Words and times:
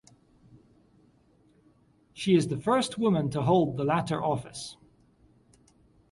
She 2.11 2.33
is 2.33 2.47
the 2.47 2.59
first 2.59 2.97
woman 2.97 3.29
to 3.29 3.43
hold 3.43 3.77
the 3.77 3.83
latter 3.83 4.19
office. 4.23 4.75